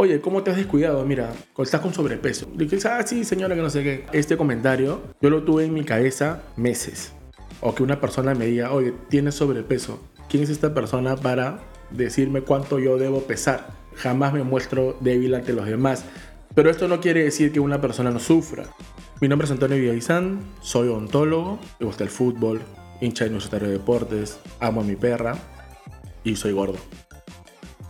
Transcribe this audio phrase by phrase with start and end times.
[0.00, 1.04] Oye, ¿cómo te has descuidado?
[1.04, 2.46] Mira, estás con sobrepeso.
[2.54, 4.06] Dije, ah, sí, señora, que no sé qué.
[4.12, 7.12] Este comentario yo lo tuve en mi cabeza meses.
[7.60, 9.98] O que una persona me diga, oye, tienes sobrepeso.
[10.28, 13.70] ¿Quién es esta persona para decirme cuánto yo debo pesar?
[13.96, 16.04] Jamás me muestro débil ante los demás.
[16.54, 18.66] Pero esto no quiere decir que una persona no sufra.
[19.20, 22.60] Mi nombre es Antonio Villaizán, soy odontólogo, me gusta el fútbol,
[23.00, 25.36] hincha de Universitario de Deportes, amo a mi perra
[26.22, 26.78] y soy gordo.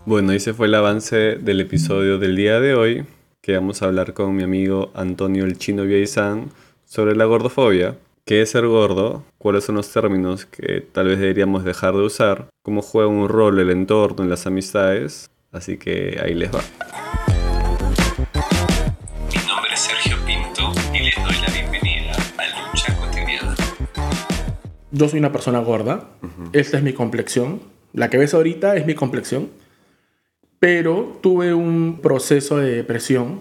[0.09, 3.05] Bueno, ese fue el avance del episodio del día de hoy,
[3.43, 6.51] que vamos a hablar con mi amigo Antonio el Chino Villaizán
[6.87, 7.99] sobre la gordofobia.
[8.25, 9.23] ¿Qué es ser gordo?
[9.37, 12.49] ¿Cuáles son los términos que tal vez deberíamos dejar de usar?
[12.63, 15.29] ¿Cómo juega un rol el entorno en las amistades?
[15.53, 16.63] Así que ahí les va.
[19.31, 23.55] Mi nombre es Sergio Pinto y les doy la bienvenida a Lucha Cotidiana.
[24.91, 26.09] Yo soy una persona gorda,
[26.55, 27.61] esta es mi complexión,
[27.93, 29.68] la que ves ahorita es mi complexión
[30.59, 33.41] pero tuve un proceso de depresión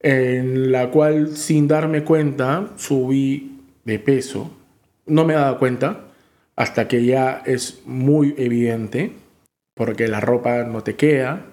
[0.00, 4.50] en la cual sin darme cuenta subí de peso.
[5.06, 6.04] No me he dado cuenta
[6.56, 9.12] hasta que ya es muy evidente
[9.74, 11.46] porque la ropa no te queda.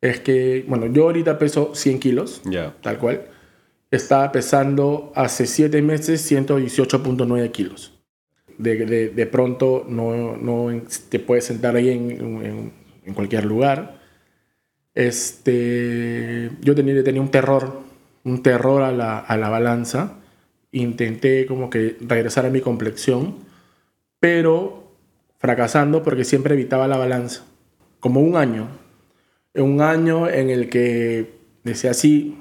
[0.00, 2.42] Es que, bueno, yo ahorita peso 100 kilos,
[2.82, 3.26] tal cual.
[3.90, 7.98] Estaba pesando hace 7 meses 118.9 kilos.
[8.56, 8.76] De,
[9.10, 12.10] de, pronto no, no, te puedes sentar ahí en
[12.44, 12.79] en
[13.14, 14.00] cualquier lugar.
[14.94, 17.80] Este, yo tenía, tenía un terror,
[18.24, 20.18] un terror a la, a la balanza.
[20.72, 23.36] Intenté como que regresar a mi complexión,
[24.20, 24.92] pero
[25.38, 27.44] fracasando porque siempre evitaba la balanza.
[27.98, 28.68] Como un año.
[29.54, 32.38] Un año en el que decía así,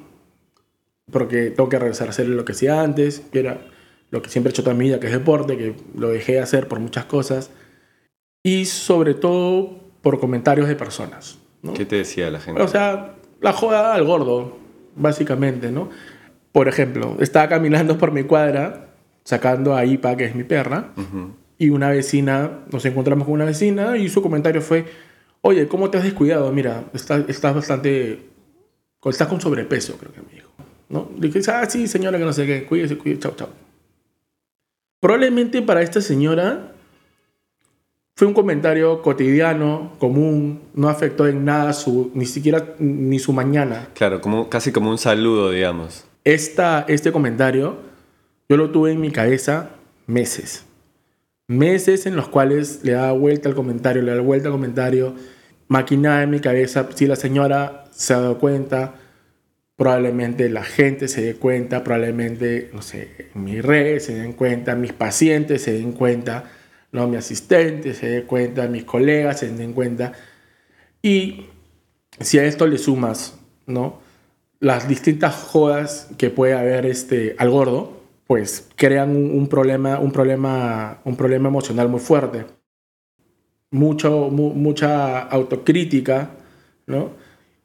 [1.11, 3.65] porque tengo que regresar a hacer lo que hacía antes, que era
[4.11, 6.39] lo que siempre he hecho toda mi vida, que es deporte, que lo dejé de
[6.39, 7.51] hacer por muchas cosas.
[8.43, 11.37] Y sobre todo por comentarios de personas.
[11.75, 12.61] ¿Qué te decía la gente?
[12.61, 14.57] O sea, la joda al gordo,
[14.95, 15.89] básicamente, ¿no?
[16.51, 18.87] Por ejemplo, estaba caminando por mi cuadra,
[19.23, 20.93] sacando a Ipa, que es mi perra,
[21.57, 24.85] y una vecina, nos encontramos con una vecina, y su comentario fue,
[25.41, 26.51] oye, ¿cómo te has descuidado?
[26.51, 28.29] Mira, estás, estás bastante,
[29.05, 30.49] estás con sobrepeso, creo que me dijo.
[30.89, 31.07] ¿no?
[31.17, 33.49] dije, ah, sí, señora, que no sé qué, cuídese, cuídese, chao, chao.
[34.99, 36.73] Probablemente para esta señora
[38.19, 43.87] fue un comentario cotidiano, común, no afectó en nada su, ni siquiera ni su mañana.
[43.93, 46.03] Claro, como, casi como un saludo, digamos.
[46.25, 47.77] Esta, este comentario
[48.49, 49.69] yo lo tuve en mi cabeza
[50.05, 50.65] meses.
[51.47, 55.15] Meses en los cuales le daba vuelta al comentario, le daba vuelta al comentario,
[55.69, 56.89] maquinaba en mi cabeza.
[56.93, 58.95] Si la señora se ha dado cuenta,
[59.77, 64.91] probablemente la gente se dé cuenta, probablemente, no sé, mis redes se den cuenta, mis
[64.91, 66.51] pacientes se den cuenta
[66.91, 67.07] ¿no?
[67.07, 70.13] mi asistente se dé cuenta, mis colegas se den cuenta.
[71.01, 71.45] Y
[72.19, 73.99] si a esto le sumas ¿no?
[74.59, 80.99] las distintas jodas que puede haber este, al gordo, pues crean un, problema, un, problema,
[81.03, 82.45] un problema emocional muy fuerte.
[83.71, 86.31] Mucho, mucha autocrítica,
[86.87, 87.11] ¿no?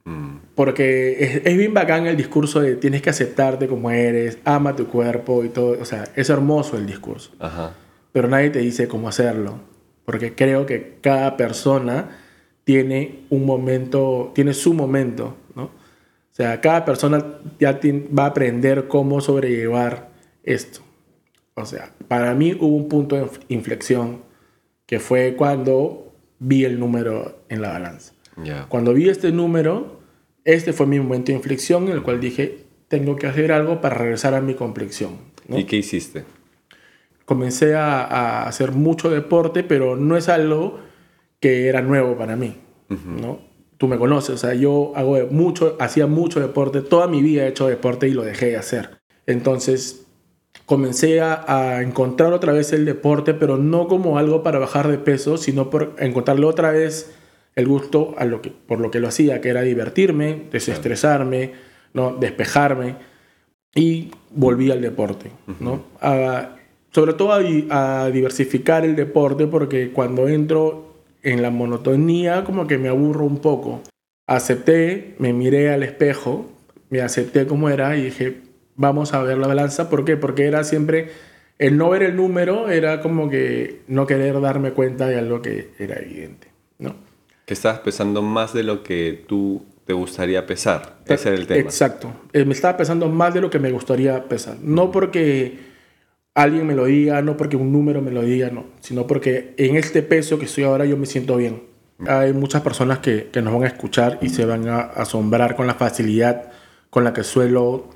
[0.04, 0.36] Mm.
[0.54, 4.86] Porque es, es, bien bacán el discurso de tienes que aceptarte como eres, ama tu
[4.86, 5.78] cuerpo y todo.
[5.80, 7.32] O sea, es hermoso el discurso.
[7.38, 7.74] Ajá
[8.14, 9.58] pero nadie te dice cómo hacerlo,
[10.04, 12.16] porque creo que cada persona
[12.62, 15.64] tiene un momento, tiene su momento, ¿no?
[15.64, 15.70] O
[16.30, 17.80] sea, cada persona ya
[18.16, 20.12] va a aprender cómo sobrellevar
[20.44, 20.78] esto.
[21.54, 24.22] O sea, para mí hubo un punto de inflexión
[24.86, 28.14] que fue cuando vi el número en la balanza.
[28.68, 29.98] Cuando vi este número,
[30.44, 33.96] este fue mi momento de inflexión en el cual dije, tengo que hacer algo para
[33.96, 35.18] regresar a mi complexión.
[35.48, 36.22] ¿Y qué hiciste?
[37.24, 40.78] Comencé a, hacer mucho deporte, pero no es algo
[41.40, 42.56] que era nuevo para mí,
[42.88, 43.38] ¿no?
[43.76, 47.48] Tú me conoces, o sea, yo hago mucho, hacía mucho deporte, toda mi vida he
[47.48, 49.00] hecho deporte y lo dejé de hacer.
[49.26, 50.06] Entonces,
[50.66, 55.36] comencé a, encontrar otra vez el deporte, pero no como algo para bajar de peso,
[55.36, 57.14] sino por encontrarle otra vez
[57.56, 61.52] el gusto a lo que, por lo que lo hacía, que era divertirme, desestresarme,
[61.92, 62.14] ¿no?
[62.14, 62.96] despejarme,
[63.74, 65.30] y volví al deporte.
[65.60, 65.84] ¿no?
[66.94, 70.94] Sobre todo a, diversificar el deporte porque cuando entro
[71.24, 73.82] en la monotonía como que me aburro un poco.
[74.26, 76.46] Acepté, me miré al espejo,
[76.90, 78.42] me acepté como era y dije,
[78.76, 79.90] vamos a ver la balanza.
[79.90, 80.16] ¿Por qué?
[80.16, 81.10] Porque era siempre,
[81.58, 85.70] el no ver el número era como que no querer darme cuenta de algo que
[85.78, 86.48] era evidente,
[86.78, 86.94] ¿no?
[87.44, 90.98] Que estabas pesando más de lo que tú te gustaría pesar.
[91.06, 91.60] Ese era el tema.
[91.60, 92.12] Exacto.
[92.32, 94.56] Eh, me estaba pesando más de lo que me gustaría pesar.
[94.62, 95.73] No porque
[96.34, 99.76] alguien me lo diga, no porque un número me lo diga, no, sino porque en
[99.76, 101.62] este peso que estoy ahora yo me siento bien.
[102.08, 105.66] Hay muchas personas que, que nos van a escuchar y se van a asombrar con
[105.68, 106.50] la facilidad
[106.90, 107.88] con la que suelo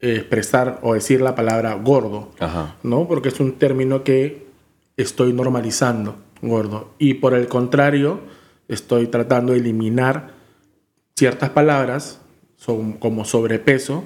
[0.00, 2.76] eh, expresar o decir la palabra gordo, Ajá.
[2.82, 3.08] ¿no?
[3.08, 4.46] Porque es un término que
[4.98, 6.90] estoy normalizando, gordo.
[6.98, 8.20] Y por el contrario,
[8.68, 10.32] estoy tratando de eliminar
[11.16, 12.20] ciertas palabras
[12.56, 14.04] son- como sobrepeso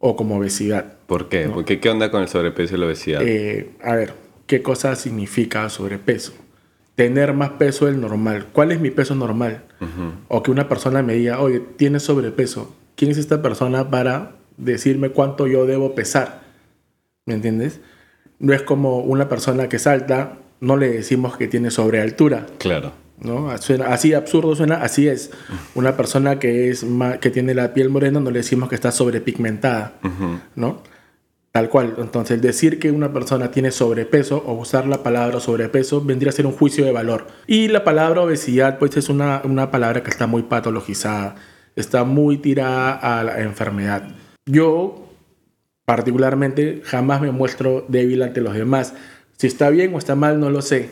[0.00, 0.94] o como obesidad.
[1.06, 1.48] ¿Por qué?
[1.52, 3.22] Porque, ¿Qué onda con el sobrepeso y la obesidad?
[3.22, 4.14] Eh, a ver,
[4.46, 6.32] ¿qué cosa significa sobrepeso?
[6.96, 8.46] Tener más peso del normal.
[8.52, 9.62] ¿Cuál es mi peso normal?
[10.28, 12.74] O que una persona me diga, oye, tienes sobrepeso.
[12.96, 16.42] ¿Quién es esta persona para decirme cuánto yo debo pesar?
[17.24, 17.80] ¿Me entiendes?
[18.38, 22.46] No es como una persona que salta, no le decimos que tiene sobrealtura.
[22.58, 22.92] Claro.
[23.20, 23.56] ¿No?
[23.58, 25.30] Suena, así absurdo suena, así es.
[25.74, 26.84] Una persona que, es
[27.20, 29.94] que tiene la piel morena no le decimos que está sobrepigmentada,
[30.54, 30.82] ¿no?
[31.52, 31.94] Tal cual.
[31.98, 36.46] Entonces, decir que una persona tiene sobrepeso o usar la palabra sobrepeso vendría a ser
[36.46, 37.26] un juicio de valor.
[37.46, 41.34] Y la palabra obesidad, pues es una, una palabra que está muy patologizada,
[41.74, 44.04] está muy tirada a la enfermedad.
[44.46, 45.08] Yo,
[45.84, 48.94] particularmente, jamás me muestro débil ante los demás.
[49.36, 50.90] Si está bien o está mal, no lo sé,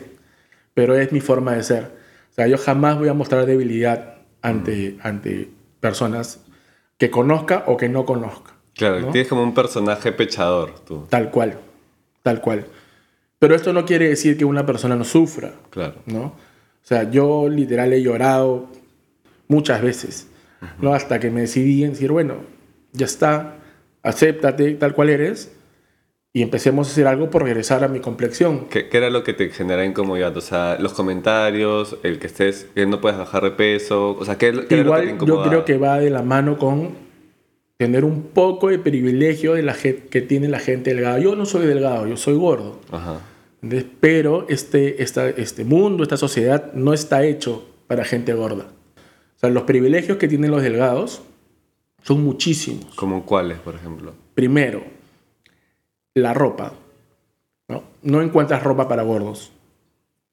[0.73, 1.98] pero es mi forma de ser.
[2.39, 5.49] Sea, yo jamás voy a mostrar debilidad ante, ante
[5.81, 6.39] personas
[6.97, 8.53] que conozca o que no conozca.
[8.75, 9.11] Claro, ¿no?
[9.11, 11.05] tienes como un personaje pechador, tú.
[11.09, 11.57] Tal cual,
[12.23, 12.65] tal cual.
[13.39, 15.95] Pero esto no quiere decir que una persona no sufra, Claro.
[16.05, 16.21] ¿no?
[16.27, 16.33] O
[16.81, 18.67] sea, yo literal he llorado
[19.49, 20.29] muchas veces,
[20.81, 20.93] ¿no?
[20.93, 22.35] Hasta que me decidí en decir, bueno,
[22.93, 23.55] ya está,
[24.01, 25.51] acéptate tal cual eres
[26.31, 28.65] y empecemos a hacer algo por regresar a mi complexión.
[28.69, 30.35] ¿Qué, qué era lo que te genera incomodidad?
[30.37, 34.37] O sea, los comentarios, el que estés, que no puedes bajar de peso, o sea,
[34.37, 37.09] ¿qué, qué era lo que te Igual yo creo que va de la mano con
[37.77, 41.17] tener un poco de privilegio de la que tiene la gente delgada.
[41.17, 42.79] Yo no soy delgado, yo soy gordo.
[42.91, 43.21] Ajá.
[44.01, 48.65] Pero este, esta, este mundo, esta sociedad no está hecho para gente gorda.
[48.65, 51.21] O sea, los privilegios que tienen los delgados
[52.03, 52.93] son muchísimos.
[52.95, 54.13] ¿Como cuáles, por ejemplo?
[54.35, 54.83] Primero,
[56.19, 56.73] la ropa.
[57.67, 57.83] ¿no?
[58.01, 59.51] no encuentras ropa para gordos.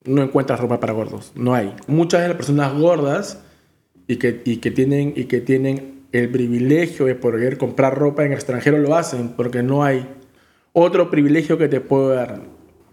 [0.05, 1.33] No encuentras ropa para gordos.
[1.35, 1.75] No hay.
[1.87, 3.43] Muchas de las personas gordas
[4.07, 8.33] y que, y que, tienen, y que tienen el privilegio de poder comprar ropa en
[8.33, 10.09] el extranjero lo hacen porque no hay.
[10.73, 12.43] Otro privilegio que te puedo dar,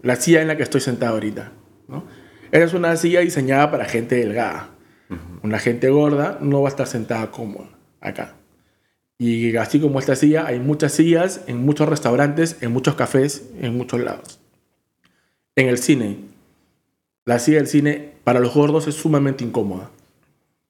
[0.02, 1.52] la silla en la que estoy sentado ahorita.
[1.88, 2.04] ¿no?
[2.50, 4.70] Esa es una silla diseñada para gente delgada.
[5.42, 7.68] Una gente gorda no va a estar sentada cómoda
[8.00, 8.36] acá.
[9.18, 13.76] Y así como esta silla, hay muchas sillas en muchos restaurantes, en muchos cafés, en
[13.76, 14.40] muchos lados.
[15.56, 16.18] En el cine,
[17.24, 19.90] la silla del cine para los gordos es sumamente incómoda.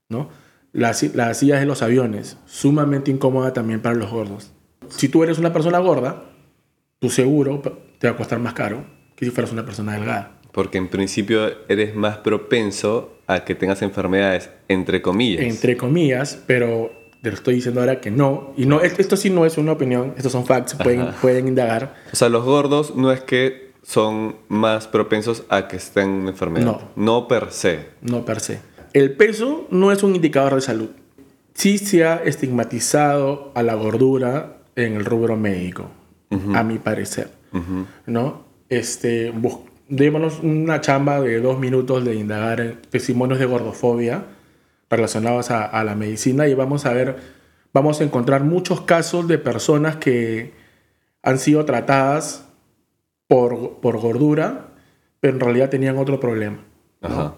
[0.09, 0.29] ¿no?
[0.73, 4.53] Las, las sillas de los aviones, sumamente incómoda también para los gordos.
[4.89, 6.25] Si tú eres una persona gorda,
[6.99, 7.63] tu seguro
[7.99, 8.85] te va a costar más caro
[9.17, 10.39] que si fueras una persona delgada.
[10.53, 15.45] Porque en principio eres más propenso a que tengas enfermedades, entre comillas.
[15.45, 16.93] Entre comillas, pero
[17.25, 18.53] te lo estoy diciendo ahora que no.
[18.55, 21.95] Y no, esto, sí no es una opinión, estos son facts, pueden, pueden indagar.
[22.13, 26.67] O sea, los gordos no es que son más propensos a que estén en enfermedad.
[26.67, 26.81] No.
[26.97, 27.87] No per se.
[28.03, 28.61] No per se.
[28.93, 30.91] El peso no es un indicador de salud.
[31.55, 35.87] Sí se ha estigmatizado a la gordura en el rubro médico,
[36.53, 37.31] a mi parecer.
[37.55, 37.87] Ujú.
[38.05, 38.45] ¿No?
[38.69, 39.33] Este,
[39.89, 44.25] démonos una chamba de dos minutos de indagar en testimonios de gordofobia
[44.91, 47.17] relacionados a, a la medicina y vamos a ver,
[47.73, 50.53] vamos a encontrar muchos casos de personas que
[51.23, 52.47] han sido tratadas
[53.27, 54.69] por, por gordura,
[55.21, 56.59] pero en realidad tenían otro problema.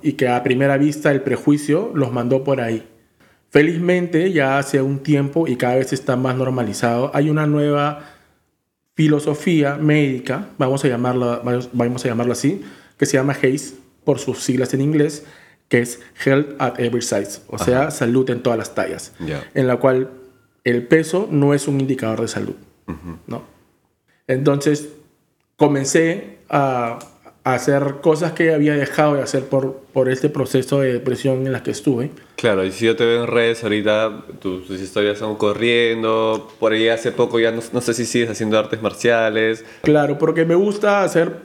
[0.02, 2.87] Y que a primera vista el prejuicio los mandó por ahí.
[3.50, 8.00] Felizmente ya hace un tiempo y cada vez está más normalizado, hay una nueva
[8.94, 12.62] filosofía médica, vamos a llamarlo, vamos- vamos a llamarlo así,
[12.99, 15.25] que se llama HACE por sus siglas en inglés,
[15.68, 19.44] que es Health at Every Size, o sea, salud en todas las tallas, Ya.
[19.54, 20.11] en la cual
[20.64, 22.54] el peso no es un indicador de salud,
[23.26, 23.42] ¿no?
[24.28, 24.88] Entonces,
[25.56, 26.99] comencé a,
[27.44, 31.52] a hacer cosas que había dejado de hacer por, por este proceso de depresión en
[31.52, 32.11] la que estuve.
[32.37, 36.73] Claro, y si yo te veo en redes ahorita, tus, tus historias son corriendo, por
[36.73, 39.64] ahí hace poco ya no, no sé si sigues haciendo artes marciales.
[39.82, 41.37] Claro, porque me gusta hacer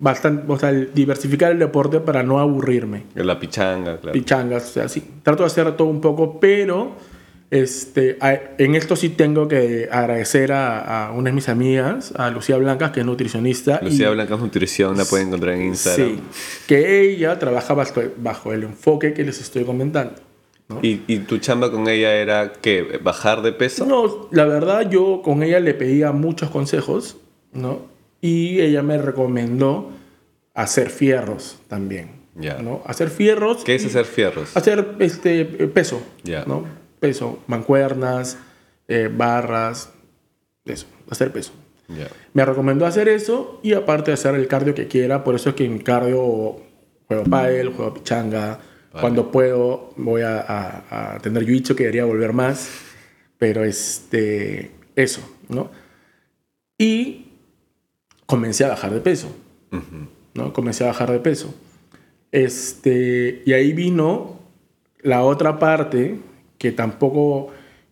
[0.00, 3.04] bastante, o sea, diversificar el deporte para no aburrirme.
[3.14, 4.12] La pichanga, claro.
[4.12, 5.02] Pichangas, o sea, sí.
[5.22, 6.92] Trato de hacer todo un poco, pero
[7.50, 12.30] este, a- en esto sí tengo que agradecer a, a una de mis amigas, a
[12.30, 13.80] Lucía Blancas, que es nutricionista.
[13.82, 16.08] Lucía y- Blancas Nutrición la pueden encontrar en Instagram.
[16.16, 16.20] Sí,
[16.66, 20.14] que ella trabaja bajo, bajo el enfoque que les estoy comentando.
[20.68, 20.78] ¿no?
[20.82, 23.00] ¿Y, y tu chamba con ella era qué?
[23.02, 23.84] ¿Bajar de peso?
[23.84, 27.16] No, la verdad yo con ella le pedía muchos consejos,
[27.52, 27.80] ¿no?
[28.20, 29.90] Y ella me recomendó
[30.54, 32.20] hacer fierros también.
[32.34, 32.58] Ya.
[32.62, 32.82] ¿no?
[32.86, 33.64] Hacer fierros.
[33.64, 34.56] ¿Qué es hacer fierros?
[34.56, 36.44] Hacer este, eh, peso, Ya.
[36.46, 36.64] ¿no?
[37.00, 38.38] Peso, mancuernas,
[38.88, 39.90] eh, barras,
[40.64, 41.52] eso, hacer peso.
[41.88, 42.08] Ya.
[42.34, 45.64] Me recomendó hacer eso y aparte hacer el cardio que quiera, por eso es que
[45.64, 46.56] en cardio
[47.08, 48.60] juego pádel, juego pichanga,
[48.92, 49.00] Vale.
[49.00, 52.70] cuando puedo voy a, a, a tener jiu-jitsu que debería volver más,
[53.38, 55.70] pero este, eso, ¿no?
[56.78, 57.29] Y
[58.30, 59.28] comencé a bajar de peso.
[60.34, 60.52] ¿no?
[60.52, 61.52] Comencé a bajar de peso.
[62.30, 64.38] Este, y ahí vino
[65.00, 66.20] la otra parte
[66.56, 67.48] que tampoco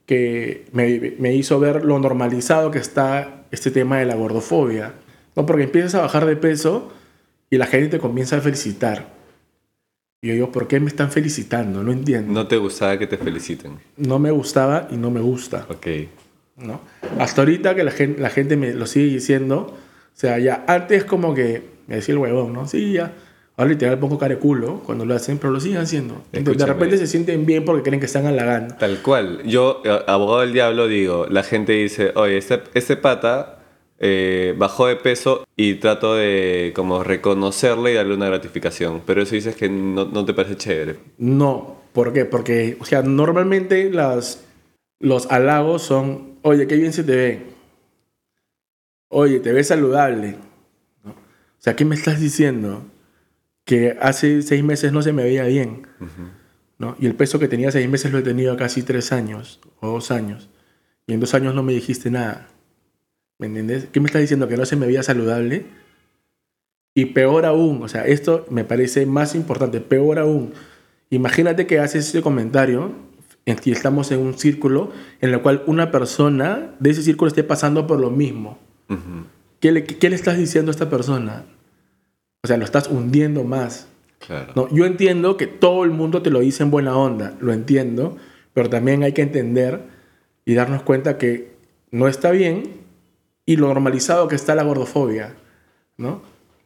[0.06, 4.94] que me, me hizo ver lo normalizado que está este tema de la gordofobia.
[5.34, 5.44] ¿no?
[5.44, 6.92] Porque empiezas a bajar de peso
[7.50, 9.18] y la gente te comienza a felicitar.
[10.22, 11.82] Y yo digo, ¿por qué me están felicitando?
[11.82, 12.32] No entiendo.
[12.32, 13.78] No te gustaba que te feliciten.
[13.96, 15.66] No me gustaba y no me gusta.
[15.68, 15.86] Ok.
[16.56, 16.80] ¿no?
[17.18, 19.76] Hasta ahorita que la gente, la gente me lo sigue diciendo,
[20.20, 22.66] sea, ya antes como que me decía el huevón, ¿no?
[22.66, 23.12] Sí, ya.
[23.56, 26.22] Ahora literal pongo cara de culo cuando lo hacen, pero lo siguen haciendo.
[26.32, 28.76] Entonces, de repente se sienten bien porque creen que están halagando.
[28.76, 29.42] Tal cual.
[29.44, 33.58] Yo, eh, abogado del diablo, digo, la gente dice, oye, este, este pata
[33.98, 39.02] eh, bajó de peso y trato de como reconocerle y darle una gratificación.
[39.04, 40.96] Pero eso dices que no, no te parece chévere.
[41.18, 42.24] No, ¿por qué?
[42.24, 44.44] Porque, o sea, normalmente las,
[45.00, 47.57] los halagos son, oye, qué bien se te ve.
[49.08, 50.36] Oye, te ves saludable.
[51.04, 52.84] O sea, ¿qué me estás diciendo?
[53.64, 55.86] Que hace seis meses no se me veía bien.
[56.78, 56.96] ¿no?
[57.00, 60.10] Y el peso que tenía seis meses lo he tenido casi tres años o dos
[60.10, 60.48] años.
[61.06, 62.48] Y en dos años no me dijiste nada.
[63.38, 63.88] ¿Me entiendes?
[63.92, 64.48] ¿Qué me estás diciendo?
[64.48, 65.66] Que no se me veía saludable.
[66.94, 70.52] Y peor aún, o sea, esto me parece más importante, peor aún.
[71.10, 72.92] Imagínate que haces ese comentario
[73.64, 77.86] y estamos en un círculo en el cual una persona de ese círculo esté pasando
[77.86, 78.58] por lo mismo.
[79.60, 81.44] ¿Qué le, qué le estás diciendo a esta persona?
[82.42, 83.88] O sea, lo estás hundiendo más.
[84.26, 84.52] Claro.
[84.54, 88.16] No, yo entiendo que todo el mundo te lo dice en buena onda, lo entiendo,
[88.52, 89.82] pero también hay que entender
[90.44, 91.52] y darnos cuenta que
[91.90, 92.78] no está bien
[93.46, 95.34] y lo normalizado que está la gordofobia,
[95.96, 96.22] ¿no?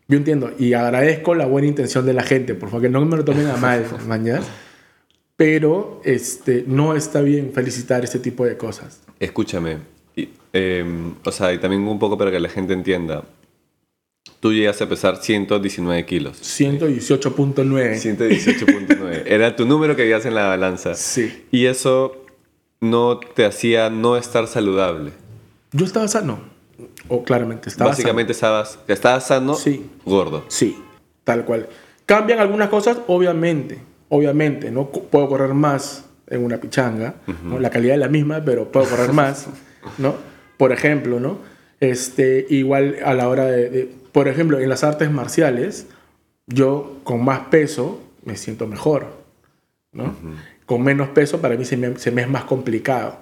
[0.09, 3.17] Yo entiendo y agradezco la buena intención de la gente, por favor, que no me
[3.17, 4.45] lo tomen a mal, mañana.
[5.37, 9.01] Pero este, no está bien felicitar este tipo de cosas.
[9.19, 9.79] Escúchame.
[10.53, 10.85] Eh,
[11.25, 13.25] o sea, y también un poco para que la gente entienda.
[14.41, 16.41] Tú llegas a pesar 119 kilos.
[16.43, 17.55] 118.9.
[18.17, 19.23] 118.9.
[19.27, 20.95] Era tu número que veías en la balanza.
[20.95, 21.47] Sí.
[21.51, 22.25] Y eso
[22.81, 25.13] no te hacía no estar saludable.
[25.73, 26.41] Yo estaba sano.
[27.09, 29.87] O claramente estaba Básicamente estabas, estabas sano, Sí.
[30.05, 30.45] gordo.
[30.49, 30.77] Sí,
[31.25, 31.69] tal cual.
[32.07, 32.99] ¿Cambian algunas cosas?
[33.07, 33.79] Obviamente,
[34.09, 34.89] obviamente, ¿no?
[34.89, 37.59] Puedo correr más en una pichanga, ¿no?
[37.61, 39.47] La calidad es la misma, pero puedo correr más,
[39.99, 40.15] ¿no?
[40.63, 41.39] Por ejemplo, ¿no?
[41.81, 45.89] Este, igual a la hora de, de- por ejemplo, en las artes marciales,
[46.47, 49.07] yo con más peso me siento mejor,
[49.91, 50.15] ¿no?
[50.65, 53.19] Con menos peso para mí se me, se me es más complicado,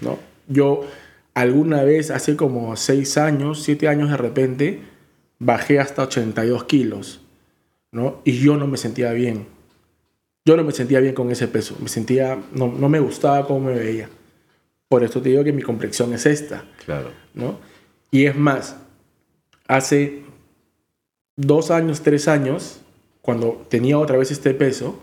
[0.00, 0.18] ¿no?
[0.46, 0.86] Yo
[1.34, 4.80] alguna vez, hace como 6 años, 7 años de repente,
[5.38, 7.20] bajé hasta 82 kilos,
[7.92, 8.22] ¿no?
[8.24, 9.44] Y yo no me sentía bien.
[10.46, 11.76] Yo no me sentía bien con ese peso.
[11.82, 14.08] Me sentía, no, no me gustaba cómo me veía.
[14.88, 17.10] Por eso te digo que mi complexión es esta, Claro.
[17.34, 17.58] ¿no?
[18.10, 18.76] Y es más,
[19.66, 20.22] hace
[21.36, 22.80] dos años, tres años,
[23.20, 24.98] cuando tenía otra vez este peso,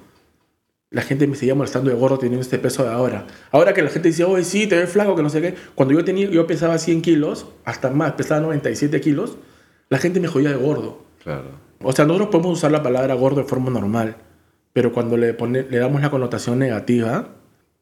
[0.89, 3.27] la gente me seguía molestando de gordo teniendo este peso de ahora.
[3.51, 5.56] Ahora que la gente dice, oye, sí, te ves flaco, que no sé qué.
[5.75, 9.38] Cuando yo, tenía, yo pesaba 100 kilos, hasta más, pesaba 97 kilos,
[9.89, 11.04] la gente me jodía de gordo.
[11.24, 11.50] Claro.
[11.82, 14.15] O sea, nosotros podemos usar la palabra gordo de forma normal,
[14.74, 17.30] pero cuando le, pone- le damos la connotación negativa,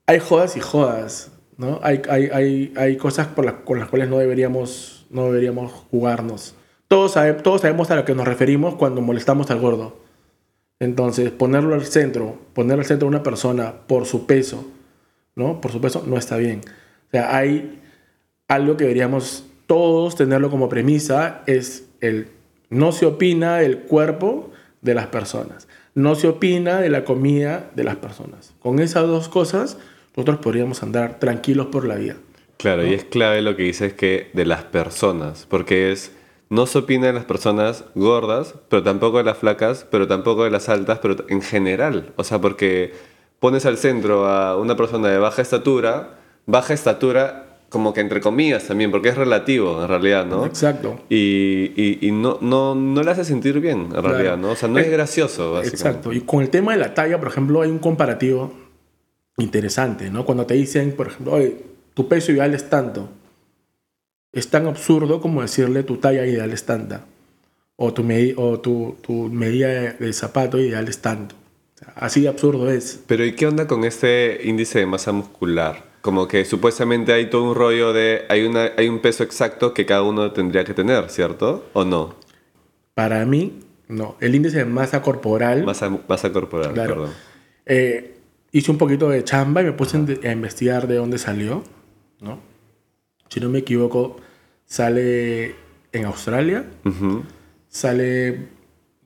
[0.08, 1.32] hay jodas y jodas,
[1.64, 1.80] ¿no?
[1.82, 6.56] Hay, hay, hay, cosas con las cuales no deberíamos, no deberíamos jugarnos.
[6.88, 9.98] Todos, todos sabemos a lo que nos referimos cuando molestamos al gordo.
[10.80, 14.66] Entonces, ponerlo al centro, poner al centro a una persona por su peso,
[15.36, 15.62] ¿no?
[15.62, 16.62] Por su peso, no está bien.
[17.08, 17.82] O sea, hay
[18.48, 22.28] algo que deberíamos todos tenerlo como premisa, es el
[22.70, 24.52] no se opina del cuerpo
[24.82, 28.54] de las personas, no se opina de la comida de las personas.
[28.60, 29.78] Con esas dos cosas,
[30.16, 32.16] nosotros podríamos andar tranquilos por la vida.
[32.58, 36.12] Claro, y es clave lo que dices que de las personas, porque es,
[36.50, 40.52] no se opina de las personas gordas, pero tampoco de las flacas, pero tampoco de
[40.52, 42.14] las altas, pero en general.
[42.16, 42.94] O sea, porque
[43.40, 47.40] pones al centro a una persona de baja estatura, baja estatura
[47.70, 50.46] como que entre comillas también, porque es relativo en realidad, ¿no?
[50.46, 51.00] Exacto.
[51.10, 54.52] Y, y, y no, no, no le hace sentir bien, en realidad, ¿no?
[54.52, 55.88] O sea, no es Eh, gracioso, básicamente.
[55.88, 56.14] Exacto.
[56.14, 58.54] Y con el tema de la talla, por ejemplo, hay un comparativo
[59.38, 60.26] interesante, ¿no?
[60.26, 61.58] Cuando te dicen, por ejemplo, oye,
[61.94, 63.10] tu peso ideal es tanto.
[64.32, 67.06] Es tan absurdo como decirle tu talla ideal es tanta.
[67.76, 68.04] o tu,
[68.38, 71.36] o tu, tu medida de, de zapato ideal es tanto.
[71.76, 73.00] O sea, así de absurdo es.
[73.08, 75.92] Pero ¿y qué onda con este índice de masa muscular?
[76.02, 79.86] Como que supuestamente hay todo un rollo de, hay, una, hay un peso exacto que
[79.86, 81.66] cada uno tendría que tener, ¿cierto?
[81.74, 82.16] ¿O no?
[82.94, 84.18] Para mí, no.
[84.20, 86.94] El índice de masa corporal, Masa, masa corporal, Claro.
[86.96, 87.10] perdón.
[87.66, 88.13] eh,
[88.54, 91.64] hice un poquito de chamba y me puse a investigar de dónde salió,
[92.22, 92.40] ¿no?
[93.30, 94.18] Si no me equivoco,
[94.66, 95.56] sale
[95.92, 97.24] en Australia, Ujú.
[97.68, 98.48] sale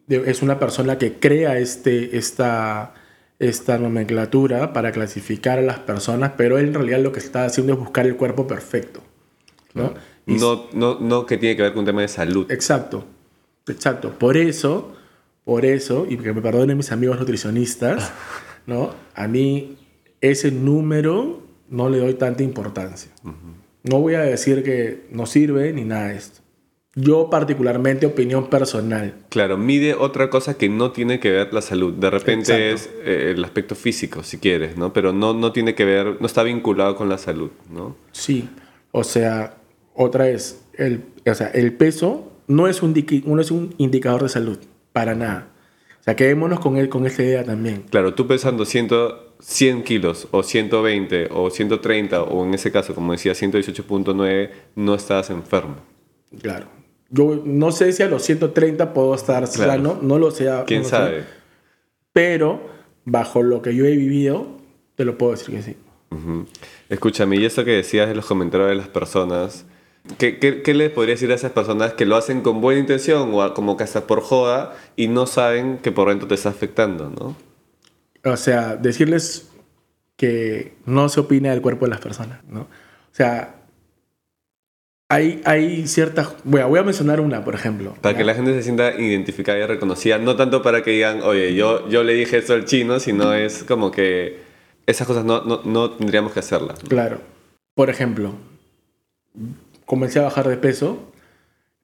[0.07, 2.93] de- es una persona que crea este, esta,
[3.39, 7.73] esta nomenclatura para clasificar a las personas, pero él en realidad lo que está haciendo
[7.73, 9.01] es buscar el cuerpo perfecto.
[9.73, 9.93] ¿no?
[10.25, 12.51] No, no, no que tiene que ver con un tema de salud.
[12.51, 13.05] Exacto,
[13.67, 14.11] exacto.
[14.17, 14.93] Por eso,
[15.45, 18.11] por eso, y que me perdonen mis amigos nutricionistas,
[18.67, 18.91] ¿no?
[19.15, 19.77] A mí
[20.21, 23.11] ese número no le doy tanta importancia.
[23.83, 26.41] No voy a decir que no sirve ni nada de esto.
[26.99, 29.13] Yo particularmente, opinión personal.
[29.29, 31.93] Claro, mide otra cosa que no tiene que ver la salud.
[31.93, 32.97] De repente Exacto.
[33.05, 34.93] es eh, el aspecto físico, si quieres, ¿no?
[34.93, 37.95] Pero no, no tiene que ver, no está vinculado con la salud, ¿no?
[38.11, 38.49] Sí,
[38.91, 39.57] o sea,
[39.93, 42.95] otra vez, el, o sea, el peso no es, un
[43.25, 44.57] no es un indicador de salud,
[44.91, 45.49] para nada.
[46.07, 47.83] Sea, quedémonos con, él, con esta idea también.
[47.89, 48.87] Claro, tú pesando 100,
[49.41, 55.29] 100 kilos o 120 o 130 o en ese caso, como decía, 118.9, no estás
[55.31, 55.75] enfermo.
[56.41, 56.67] Claro.
[57.09, 59.71] Yo no sé si a los 130 puedo estar Claro.
[59.73, 60.49] sano, no lo sé.
[60.65, 60.95] ¿Quién no lo sé.
[60.95, 61.23] sabe?
[62.13, 62.61] Pero
[63.03, 64.47] bajo lo que yo he vivido,
[64.95, 65.75] te lo puedo decir que sí.
[66.11, 66.45] Ujú.
[66.87, 69.65] Escúchame, y eso que decías de los comentarios de las personas,
[70.17, 73.31] ¿qué, qué, qué les podría decir a esas personas que lo hacen con buena intención
[73.33, 77.09] o como que hasta por joda y no saben que por dentro te está afectando,
[77.09, 77.35] ¿no?
[78.31, 79.49] O sea, decirles
[80.15, 82.61] que no se opina del cuerpo de las personas, ¿no?
[82.61, 82.67] O
[83.17, 83.55] sea,
[85.09, 86.35] hay, hay ciertas...
[86.43, 87.95] Voy a, voy a mencionar una, por ejemplo.
[88.01, 88.17] Para ¿ya?
[88.17, 91.87] que la gente se sienta identificada y reconocida, no tanto para que digan, oye, yo,
[91.87, 94.39] yo le dije esto al chino, sino es como que
[94.85, 96.79] esas cosas no, no, no tendríamos que hacerlas.
[96.79, 97.21] Claro.
[97.75, 98.33] Por ejemplo,
[99.87, 101.11] comencé a bajar de peso,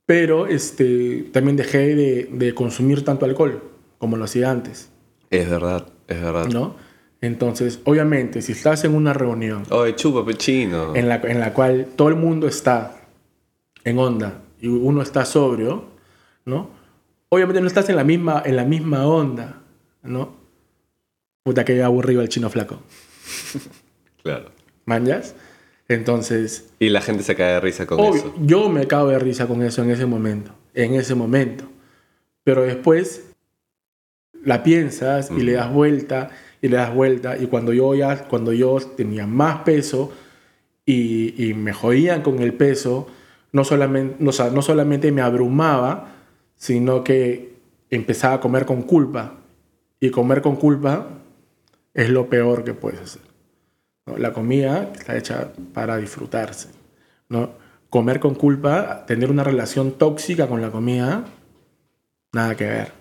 [0.06, 3.64] pero este, también dejé de, de consumir tanto alcohol
[3.98, 4.90] como lo hacía antes,
[5.32, 6.48] Es verdad, es verdad.
[6.48, 6.76] ¿no?
[7.22, 10.94] Entonces, obviamente, si estás en una reunión Oye, chupa, pe chino.
[10.94, 12.98] en la, en la cual todo el mundo está
[13.86, 15.86] en onda y uno está sobrio,
[16.44, 16.70] ¿no?
[17.30, 19.62] Obviamente no estás en la misma, en la misma onda,
[20.04, 20.36] ¿no?
[21.44, 22.80] Puta que aburrido el chino flaco.
[24.22, 24.52] Claro.
[24.86, 25.36] ¿Manjas?
[25.88, 28.34] Entonces, Y la gente se cae de risa con Obvio, eso.
[28.42, 31.66] yo me cago de risa con eso en ese momento, en ese momento.
[32.44, 33.24] Pero después
[34.44, 36.30] la piensas y le das vuelta
[36.62, 40.12] y le das vuelta y cuando yo ya cuando yo tenía más peso
[40.86, 43.08] y, y me jodían con el peso,
[43.54, 46.16] no solamente, no, o sea, no solamente me abrumaba,
[46.56, 47.54] sino que
[47.90, 49.36] empezaba a comer con culpa.
[50.00, 51.08] Y comer con culpa
[51.94, 53.22] es lo peor que puedes hacer.
[54.06, 54.18] ¿No?
[54.18, 56.70] La comida está hecha para disfrutarse.
[57.30, 57.52] ¿no?
[57.90, 61.26] Comer con culpa, tener una relación tóxica con la comida,
[62.34, 62.92] nada que ver.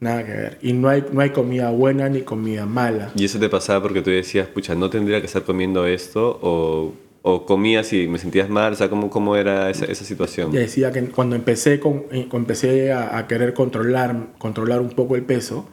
[0.00, 0.58] Nada que ver.
[0.62, 3.10] Y no hay, no hay comida buena ni comida mala.
[3.14, 6.92] Y eso te pasaba porque tú decías, pucha, no tendría que estar comiendo esto, o,
[7.22, 10.52] o comías y me sentías mal, o sea, ¿cómo, cómo era esa, esa situación?
[10.52, 14.90] Ya decía que cuando empecé, con, eh, cuando empecé a, a querer controlar, controlar un
[14.90, 15.68] poco el peso,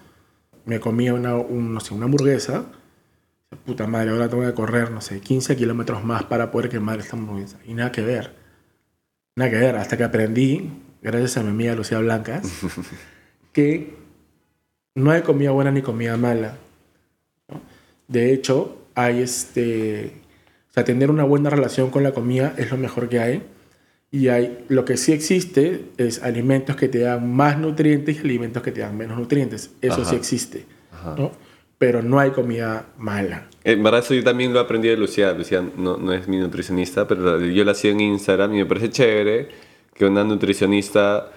[0.66, 2.66] me comía una, un- no sé, una hamburguesa.
[3.66, 7.18] Puta madre, ahora tengo que correr, no sé, 15 kilómetros más para poder quemar esta
[7.18, 7.60] hamburguesa.
[7.66, 8.34] Y nada que ver.
[9.36, 9.76] Nada que ver.
[9.76, 12.50] Hasta que aprendí, gracias a mi amiga Lucía Blancas,
[13.54, 13.94] que
[14.96, 16.58] no hay comida buena ni comida mala.
[17.50, 17.62] ¿no?
[18.08, 20.22] De hecho, hay este.
[20.70, 23.44] O sea, tener una buena relación con la comida es lo mejor que hay.
[24.12, 28.64] Y hay, lo que sí existe es alimentos que te dan más nutrientes y alimentos
[28.64, 29.72] que te dan menos nutrientes.
[29.82, 30.10] Eso Ajá.
[30.10, 30.66] sí existe.
[30.92, 31.16] Ajá.
[31.18, 31.32] ¿no?
[31.82, 33.48] Pero no hay comida mala.
[33.64, 35.34] En verdad eso yo también lo aprendí de Lucía.
[35.34, 38.92] Lucía no, no es mi nutricionista, pero yo la sigo en Instagram y me parece
[38.92, 39.50] chévere
[39.96, 41.32] que una nutricionista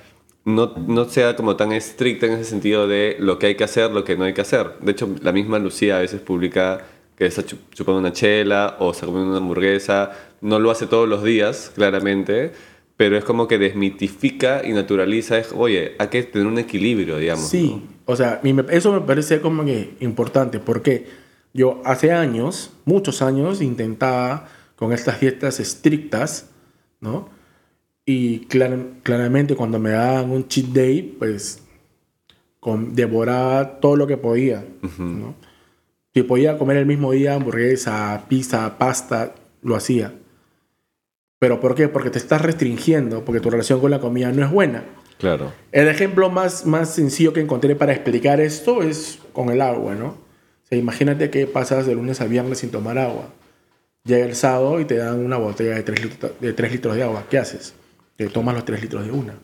[0.44, 3.90] no, no sea como tan estricta en ese sentido de lo que hay que hacer,
[3.90, 4.72] lo que no hay que hacer.
[4.82, 6.84] De hecho, la misma Lucía a veces publica
[7.16, 10.12] que está chu- chupando una chela o está comiendo una hamburguesa.
[10.42, 12.52] No lo hace todos los días, claramente,
[12.98, 15.38] pero es como que desmitifica y naturaliza.
[15.38, 17.48] Es, Oye, hay que tener un equilibrio, digamos.
[17.48, 18.40] Sí, o sea,
[18.70, 21.06] eso me parece como que importante porque
[21.52, 26.50] yo hace años, muchos años, intentaba con estas dietas estrictas,
[27.00, 27.28] ¿no?
[28.06, 31.62] Y clar- claramente cuando me daban un cheat day, pues
[32.60, 34.64] com- devoraba todo lo que podía,
[34.98, 35.34] ¿no?
[36.12, 40.12] Si podía comer el mismo día hamburguesa, pizza, pasta, lo hacía.
[41.38, 41.88] ¿Pero por qué?
[41.88, 44.84] Porque te estás restringiendo, porque tu relación con la comida no es buena.
[45.18, 45.52] Claro.
[45.72, 50.08] El ejemplo más, más sencillo que encontré para explicar esto es con el agua, ¿no?
[50.08, 53.28] O sea, imagínate que pasas de lunes a viernes sin tomar agua.
[54.04, 57.02] Llega el sábado y te dan una botella de 3 litros de, 3 litros de
[57.02, 57.24] agua.
[57.30, 57.74] ¿Qué haces?
[58.16, 59.34] Te tomas los 3 litros de una.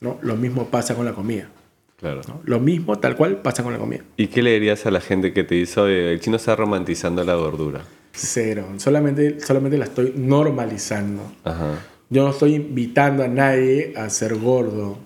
[0.00, 0.18] ¿no?
[0.22, 1.48] Lo mismo pasa con la comida.
[1.96, 2.20] Claro.
[2.28, 2.40] ¿no?
[2.44, 4.02] Lo mismo, tal cual, pasa con la comida.
[4.16, 7.24] ¿Y qué le dirías a la gente que te dice, oye, el chino está romantizando
[7.24, 7.82] la gordura?
[8.12, 8.66] Cero.
[8.76, 11.32] Solamente, solamente la estoy normalizando.
[11.42, 11.78] Ajá.
[12.10, 14.98] Yo no estoy invitando a nadie a ser gordo.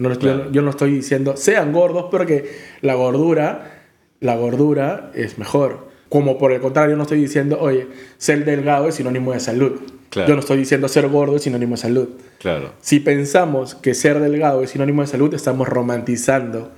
[0.00, 0.50] No Claro.
[0.50, 3.82] Yo no estoy diciendo sean gordos porque la gordura,
[4.20, 5.90] la gordura es mejor.
[6.08, 7.86] Como por el contrario, no estoy diciendo, oye,
[8.16, 9.72] ser delgado es sinónimo de salud.
[10.08, 10.28] Claro.
[10.28, 12.08] Yo no estoy diciendo ser gordo es sinónimo de salud.
[12.38, 12.72] Claro.
[12.80, 16.70] Si pensamos que ser delgado es sinónimo de salud, estamos romantizando.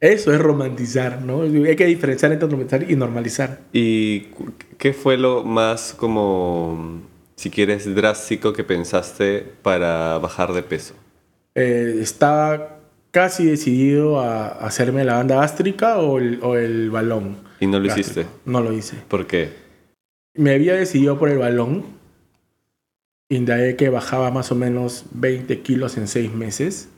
[0.00, 1.42] Eso es romantizar, ¿no?
[1.42, 3.60] Hay que diferenciar entre romantizar y normalizar.
[3.72, 4.28] ¿Y
[4.78, 7.02] qué fue lo más como,
[7.36, 10.94] si quieres, drástico que pensaste para bajar de peso?
[11.54, 12.78] Eh, estaba
[13.10, 17.36] casi decidido a hacerme la banda gástrica o el, o el balón.
[17.60, 18.20] ¿Y no lo gástrico.
[18.20, 18.26] hiciste?
[18.44, 18.96] No lo hice.
[19.08, 19.50] ¿Por qué?
[20.34, 21.84] Me había decidido por el balón.
[23.28, 26.88] Indagué que bajaba más o menos 20 kilos en 6 meses.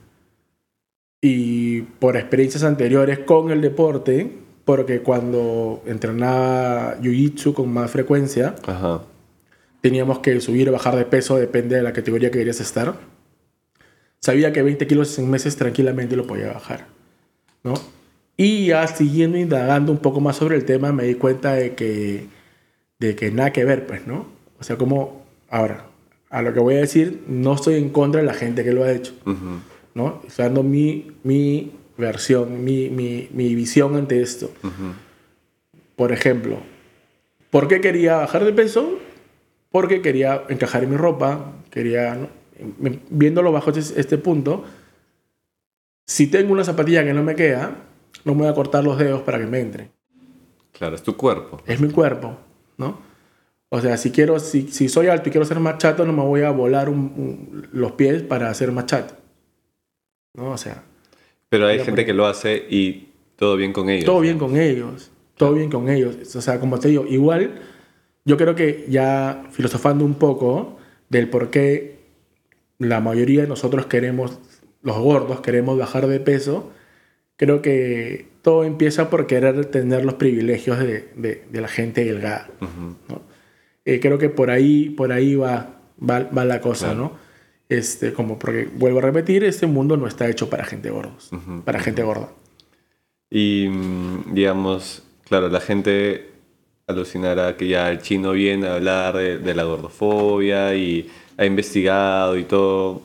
[1.21, 4.31] Y por experiencias anteriores con el deporte,
[4.65, 9.03] porque cuando entrenaba Jiu-Jitsu con más frecuencia, Ajá.
[9.81, 12.95] teníamos que subir o bajar de peso, depende de la categoría que querías estar.
[14.25, 16.87] Sabía que 20 kilos en meses tranquilamente lo podía bajar,
[17.63, 17.75] ¿no?
[18.39, 22.25] Y ya siguiendo indagando un poco más sobre el tema, me di cuenta de que,
[22.99, 24.25] de que nada que ver, pues, ¿no?
[24.59, 25.89] O sea, como, ahora,
[26.31, 28.85] a lo que voy a decir, no estoy en contra de la gente que lo
[28.85, 29.13] ha hecho.
[29.93, 30.23] ¿no?
[30.27, 34.51] Estoy dando mi, mi versión, mi, mi, mi visión ante esto.
[35.97, 36.61] Por ejemplo,
[37.51, 39.01] ¿por qué quería bajar de peso?
[39.71, 42.44] Porque quería encajar en mi ropa, quería, ¿no?
[43.11, 44.65] Viéndolo bajo este, este punto,
[46.07, 47.77] si tengo una zapatilla que no me queda,
[48.25, 49.91] no me voy a cortar los dedos para que me entre.
[50.73, 51.61] Claro, es tu cuerpo.
[51.67, 52.37] Es mi cuerpo,
[52.77, 52.99] ¿no?
[53.71, 56.23] O sea, si, quiero, si, si soy alto y quiero ser más chato, no me
[56.23, 59.15] voy a volar un- un- los pies para ser más chato.
[60.35, 60.51] ¿No?
[60.51, 60.85] O sea,
[61.49, 64.05] Pero hay gente por- que lo hace y todo bien con ellos.
[64.05, 65.11] Todo bien con ellos.
[65.37, 66.37] Todo bien con ellos.
[66.37, 67.61] O sea, como te digo, igual
[68.25, 71.94] yo creo que ya filosofando un poco del por qué
[72.85, 74.39] la mayoría de nosotros queremos,
[74.83, 76.71] los gordos, queremos bajar de peso,
[77.37, 82.49] creo que todo empieza por querer tener los privilegios de, de- de la gente delgada.
[83.09, 83.23] ¿no?
[83.85, 87.01] Eh, creo que por ahí, por ahí va, va, va la cosa, Claro.
[87.01, 87.25] ¿no?
[87.71, 91.63] Este, como porque, vuelvo a repetir, este mundo no está hecho para gente gordos, Ujú,
[91.65, 92.29] para gente gorda.
[93.31, 93.69] Y
[94.33, 96.31] digamos, claro, la gente
[96.87, 102.37] alucinará que ya el chino viene a hablar de, de la gordofobia y ha investigado
[102.39, 103.03] y todo.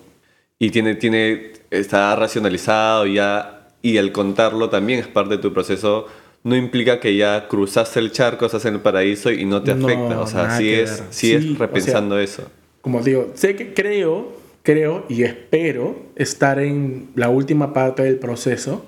[0.60, 6.08] Y tiene, tiene, está racionalizado ya, y al contarlo también es parte de tu proceso.
[6.44, 9.76] No implica que ya cruzaste el charco, estás en el paraíso y no te No,
[9.76, 10.20] afecta.
[10.22, 12.52] O sea, sí es, sí Sí, es o sea, repensando eso.
[12.82, 18.86] como digo, sé que creo, creo y espero estar en la última parte del proceso,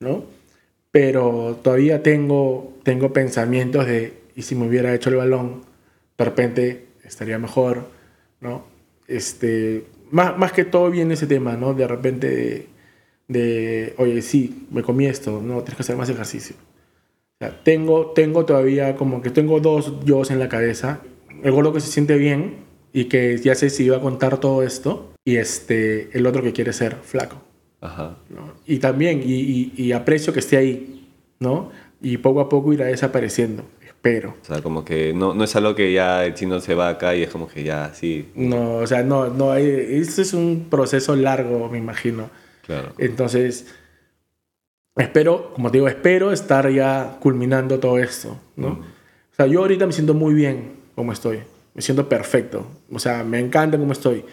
[0.00, 0.24] ¿no?
[0.92, 5.62] Pero todavía tengo, tengo pensamientos de, y si me hubiera hecho el balón,
[6.18, 7.86] de repente estaría mejor,
[8.40, 8.64] ¿no?
[9.08, 11.74] Este, más, más que todo viene ese tema, ¿no?
[11.74, 12.66] De repente de,
[13.28, 16.56] de, oye, sí, me comí esto, no, tienes que hacer más ejercicio.
[17.40, 21.00] O sea, tengo, tengo todavía como que tengo dos yo en la cabeza.
[21.42, 22.56] El gordo que se siente bien
[22.92, 25.12] y que ya sé si iba a contar todo esto.
[25.24, 27.36] Y este, el otro que quiere ser flaco.
[27.80, 28.18] Ajá.
[28.28, 28.52] ¿no?
[28.66, 31.70] Y también, y, y- y aprecio que esté ahí, ¿no?
[32.02, 33.64] Y poco a poco irá desapareciendo.
[34.02, 34.34] Espero.
[34.40, 37.14] O sea, como que no, no es algo que ya el chino se va acá
[37.14, 41.14] y es como que ya, sí, No, o sea, no, no esto es un proceso
[41.16, 42.30] largo, me imagino.
[42.64, 42.94] claro.
[42.96, 43.66] Entonces,
[44.96, 48.68] espero, como te digo, espero estar ya culminando todo esto, ¿no?
[48.68, 51.40] O sea, yo ahorita me siento muy bien como estoy.
[51.74, 52.66] Me siento perfecto.
[52.90, 54.24] O sea, me encanta como estoy.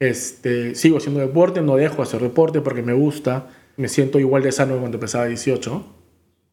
[0.00, 3.50] Este, sigo haciendo deporte, no dejo de hacer deporte porque me gusta.
[3.76, 5.84] Me siento igual de sano que cuando empezaba 18,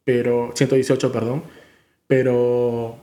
[0.04, 1.42] pero 118, perdón.
[2.06, 2.96] Pero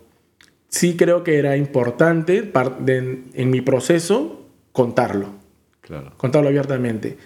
[0.69, 2.41] sí creo que era importante
[2.79, 5.29] de- en mi proceso contarlo
[5.81, 6.13] Claro.
[6.17, 7.17] contarlo abiertamente.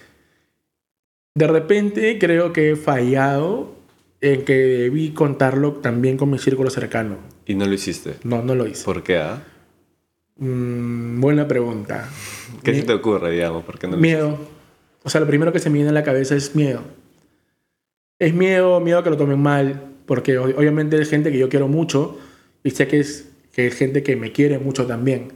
[1.34, 3.74] De repente creo que he fallado
[4.22, 7.18] en que debí contarlo también con mi círculo cercano.
[7.44, 8.14] Y no lo hiciste.
[8.24, 8.84] No, no lo hice.
[8.84, 9.18] ¿Por qué?
[9.18, 9.42] ah?
[10.38, 12.08] Mm, buena pregunta.
[12.62, 13.64] ¿Qué se te ocurre, digamos?
[13.64, 14.38] ¿Por qué no lo Miedo.
[15.04, 16.80] O sea, lo primero que se me viene a la cabeza es miedo.
[18.18, 21.68] Es miedo, miedo a que lo tomen mal, porque obviamente es gente que yo quiero
[21.68, 22.18] mucho
[22.62, 25.32] y sé que es, que es gente que me quiere mucho también,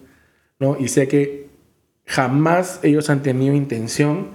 [0.58, 0.76] ¿no?
[0.78, 1.48] Y sé que
[2.06, 4.28] jamás ellos han tenido intención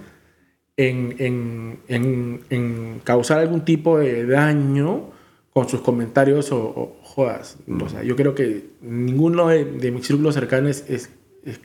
[0.76, 5.10] en, en- en- en causar algún tipo de daño
[5.52, 7.56] con sus comentarios o, o jodas.
[7.82, 11.08] O sea, yo creo que ninguno de, de mis círculos cercanos es,
[11.44, 11.60] es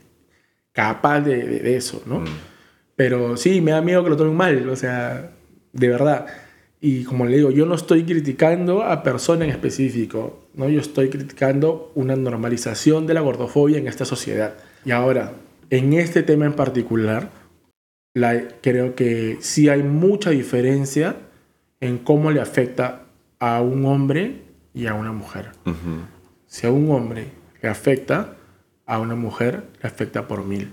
[0.72, 2.20] capaz de, de- de eso, ¿no?
[2.22, 2.26] Mm.
[2.96, 5.32] Pero sí, me da miedo que lo tomen mal, o sea,
[5.74, 6.28] de verdad.
[6.84, 10.68] Y como le digo, yo no estoy criticando a persona en específico, ¿no?
[10.68, 14.56] Yo estoy criticando una normalización de la gordofobia en esta sociedad.
[14.84, 15.34] Y ahora,
[15.70, 17.30] en este tema en particular,
[18.16, 21.18] la- creo que sí hay mucha diferencia
[21.80, 23.04] en cómo le afecta
[23.40, 24.42] a un hombre
[24.74, 25.52] y a una mujer.
[25.66, 26.02] Ujú.
[26.48, 27.26] Si a un hombre
[27.62, 28.34] le afecta,
[28.88, 30.70] a una mujer le afecta por mil.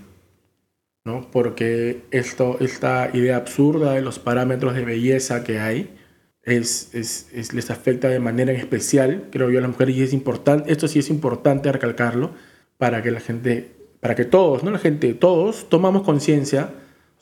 [1.05, 1.29] ¿no?
[1.31, 5.95] Porque esto, esta idea absurda de los parámetros de belleza que hay
[6.43, 9.95] es, es- es- les afecta de manera en especial, creo yo, a las mujeres.
[9.95, 12.31] Y es importante, esto sí es importante recalcarlo
[12.77, 16.73] para que la gente, para que todos, no la gente, todos tomamos conciencia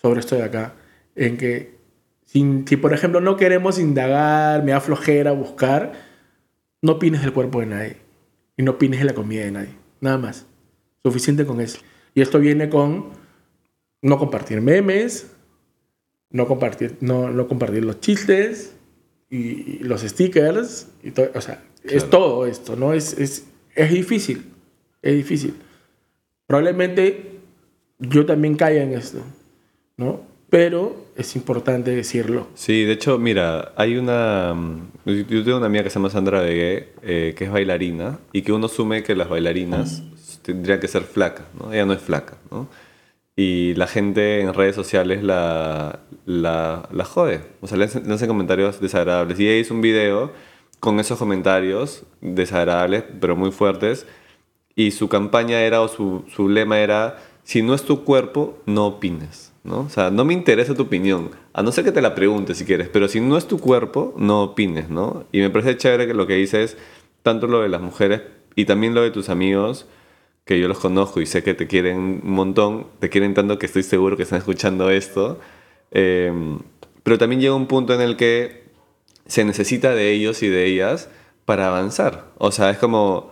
[0.01, 0.75] sobre esto de acá,
[1.15, 1.75] en que
[2.25, 5.93] si, si, por ejemplo no queremos indagar, me da flojera buscar,
[6.81, 7.97] no opines del cuerpo de nadie
[8.55, 9.73] y no opines de la comida de nadie.
[9.99, 10.45] Nada más.
[11.03, 11.79] Suficiente con eso.
[12.13, 13.09] Y esto viene con
[14.01, 15.31] no compartir memes,
[16.29, 18.75] no compartir, no, no compartir los chistes
[19.29, 20.87] y, los stickers.
[21.03, 22.09] Y todo, o sea, es Claro.
[22.09, 22.93] todo esto, ¿no?
[22.93, 24.43] Es, es, es difícil.
[25.01, 25.53] Es difícil.
[26.45, 27.39] Probablemente
[27.99, 29.19] yo también caiga en esto,
[29.97, 30.21] ¿no?
[30.49, 32.47] Pero es importante decirlo.
[32.55, 34.53] Sí, de hecho, mira, hay una...
[34.53, 38.43] mm, Yo tengo una amiga que se llama Sandra Vegué, eh, que es bailarina, y
[38.43, 40.03] que uno asume que las bailarinas
[40.43, 41.73] tendrían que ser flacas, ¿no?
[41.73, 42.69] Ella no es flaca, ¿no?
[43.39, 48.81] Y la gente en redes sociales la, la, la jode, o sea, le hacen, comentarios
[48.81, 49.39] desagradables.
[49.39, 50.31] Y ella hizo un video
[50.79, 54.07] con esos comentarios desagradables, pero muy fuertes,
[54.75, 58.87] y su campaña era, o su, su lema era, si no es tu cuerpo, no
[58.87, 59.81] opines, ¿no?
[59.81, 62.65] O sea, no me interesa tu opinión, a no ser que te la preguntes si
[62.65, 65.25] quieres, pero si no es tu cuerpo, no opines, ¿no?
[65.31, 66.75] Y me parece chévere que lo que dices,
[67.21, 68.21] tanto lo de las mujeres
[68.55, 69.85] y también lo de tus amigos,
[70.47, 73.67] que yo los conozco y sé que te quieren un montón, te quieren tanto que
[73.67, 75.39] estoy seguro que están escuchando esto,
[75.91, 76.31] eh,
[77.03, 78.63] pero también llega un punto en el que
[79.27, 81.09] se necesita de ellos y de ellas
[81.45, 82.31] para avanzar.
[82.37, 83.31] O sea, es como,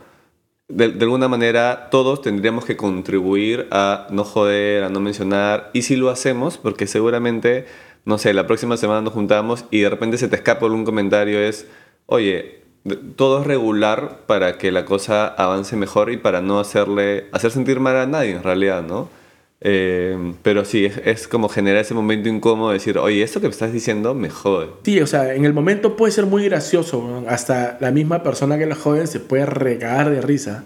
[0.68, 5.84] de, de alguna manera, todos tendríamos que contribuir a no joder, a no mencionar, y
[5.84, 7.66] si lo hacemos, porque seguramente,
[8.04, 11.40] no sé, la próxima semana nos juntamos y de repente se te escapa algún comentario,
[11.40, 11.66] es,
[12.08, 12.65] oye,
[13.16, 17.80] todo es regular para que la cosa avance mejor y para no hacerle, hacer sentir
[17.80, 19.10] mal a nadie en realidad, ¿no?
[19.62, 23.48] Eh, pero sí, es, es como generar ese momento incómodo de decir, oye, esto que
[23.48, 24.68] me estás diciendo me jode.
[24.84, 27.24] Sí, o sea, en el momento puede ser muy gracioso.
[27.28, 30.66] Hasta la misma persona que la joven se puede recagar de risa.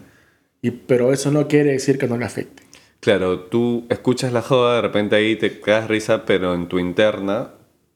[0.62, 2.64] Y, pero eso no quiere decir que no le afecte.
[3.00, 7.52] Claro, tú escuchas la joda, de repente ahí te cagas risa, pero en tu interna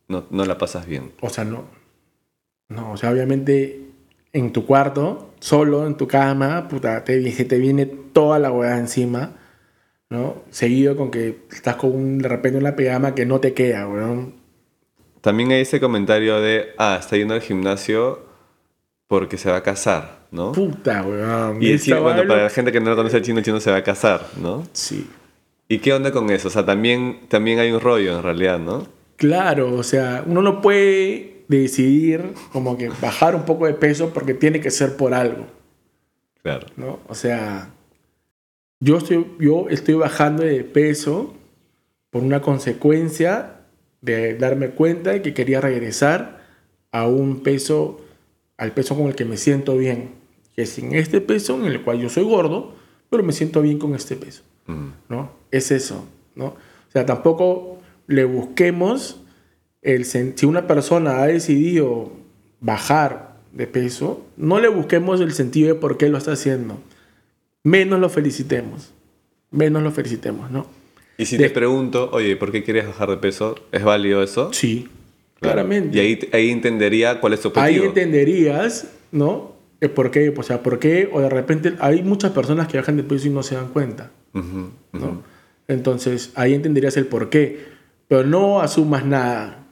[0.07, 1.11] no, no la pasas bien.
[1.19, 1.65] O sea, no.
[2.69, 3.82] No, o sea, obviamente
[4.33, 8.77] en tu cuarto, solo en tu cama, puta, te, se te viene toda la hueá
[8.79, 9.33] encima,
[10.09, 10.41] ¿no?
[10.49, 14.33] Seguido con que estás con un, de repente una pijama que no te queda, weón.
[15.21, 18.25] También hay ese comentario de, ah, está yendo al gimnasio
[19.07, 20.51] porque se va a casar, ¿no?
[20.51, 21.61] Puta, weón.
[21.61, 23.69] Y chino, bueno, para la gente que no lo conoce, el chino, el chino se
[23.69, 24.63] va a casar, ¿no?
[24.73, 25.07] Sí.
[25.69, 26.47] ¿Y qué onda con eso?
[26.47, 28.87] O sea, también, también hay un rollo en realidad, ¿no?
[29.15, 34.33] Claro, o sea, uno no puede decidir como que bajar un poco de peso porque
[34.33, 35.45] tiene que ser por algo,
[36.41, 36.67] Claro.
[36.75, 36.99] ¿no?
[37.07, 37.69] O sea,
[38.79, 41.33] yo estoy, yo estoy bajando de peso
[42.09, 43.61] por una consecuencia
[44.01, 46.43] de darme cuenta de que quería regresar
[46.91, 48.01] a un peso,
[48.57, 50.11] al peso con el que me siento bien,
[50.55, 52.75] que es en este peso en el cual yo soy gordo,
[53.09, 54.43] pero me siento bien con este peso.
[54.67, 54.89] Mm.
[55.09, 55.31] ¿no?
[55.51, 56.47] Es eso, ¿no?
[56.47, 59.22] O sea, tampoco le busquemos
[59.83, 62.11] el si una persona ha decidido
[62.61, 66.79] bajar de peso, no le busquemos el sentido de por qué lo está haciendo.
[67.63, 68.91] Menos lo felicitemos.
[69.51, 70.65] Menos lo felicitemos, ¿no?
[71.17, 73.55] Y si De- te pregunto, oye, ¿por qué quieres bajar de peso?
[73.71, 74.51] ¿Es válido eso?
[74.51, 74.87] Sí,
[75.39, 75.55] Claro.
[75.55, 75.95] claramente.
[75.97, 77.85] Y ahí, ahí entendería cuál es tu Ahí objetivo.
[77.85, 79.53] entenderías, ¿no?
[79.81, 82.95] El por qué, o sea, por qué, o de repente hay muchas personas que bajan
[82.97, 84.09] de peso y no se dan cuenta.
[85.67, 87.65] Entonces ahí entenderías el por qué,
[88.07, 89.62] pero no asumas nada,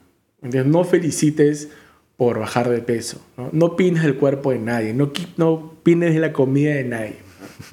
[0.42, 0.72] ¿entiendes?
[0.72, 1.70] no felicites
[2.18, 6.20] por bajar de peso, no, no opines del cuerpo de nadie, no, no opines de
[6.20, 7.16] la comida de nadie.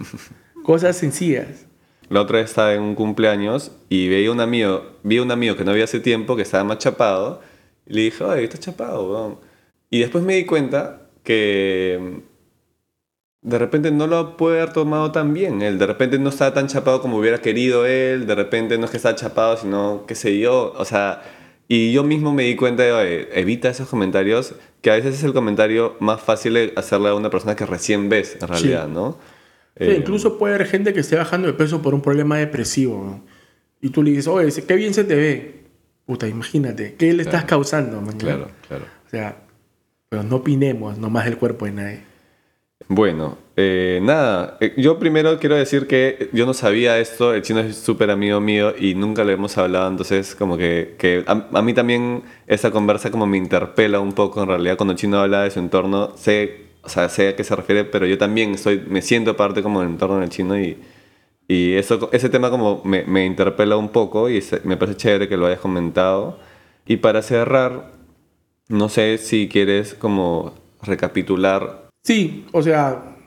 [0.64, 1.66] Cosas sencillas.
[2.08, 5.56] La otra vez estaba en un cumpleaños y veía un amigo, vi a un amigo
[5.56, 7.42] que no había hace tiempo, que estaba más chapado,
[7.86, 9.38] y le dije, oye, estás chapado, weón.
[9.90, 15.34] Y después me di cuenta que mm, de repente no lo puede haber tomado tan
[15.34, 15.62] bien.
[15.62, 18.90] Él de repente no estaba tan chapado como hubiera querido él, de repente no es
[18.90, 20.72] que estaba chapado, sino qué sé yo.
[20.76, 21.22] O sea,
[21.68, 25.34] Y yo mismo me di cuenta de, evita esos comentarios, que a veces es el
[25.34, 29.18] comentario más fácil de hacerle a una persona que recién ves, en realidad, ¿no?
[29.76, 33.04] Sí, Eh, incluso puede haber gente que esté bajando de peso por un problema depresivo.
[33.04, 33.24] ¿no?
[33.80, 35.64] Y tú le dices, oye, qué bien se te ve.
[36.04, 38.00] Puta, imagínate, ¿qué le estás causando?
[38.00, 38.16] man?
[38.16, 38.86] Claro, claro.
[39.06, 39.36] O sea,
[40.08, 42.00] pero no opinemos nomás del cuerpo de nadie.
[42.86, 47.60] Bueno, eh, nada, eh, yo primero quiero decir que yo no sabía esto, el chino
[47.60, 51.74] es súper amigo mío y nunca lo hemos hablado, entonces como que, que a, mí
[51.74, 55.50] también esa conversa como me interpela un poco en realidad cuando el chino habla de
[55.50, 59.02] su entorno, sé, o sea, sé a qué se refiere, pero yo también estoy, me
[59.02, 60.78] siento parte como del entorno del chino y,
[61.46, 65.46] y eso, ese tema como me, interpela un poco y me parece chévere que lo
[65.46, 66.38] hayas comentado.
[66.86, 67.92] Y para cerrar,
[68.68, 73.18] no sé si quieres como recapitular Sí, o sea,